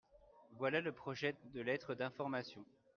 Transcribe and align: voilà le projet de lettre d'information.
voilà 0.53 0.81
le 0.81 0.91
projet 0.91 1.35
de 1.53 1.61
lettre 1.61 1.93
d'information. 1.93 2.65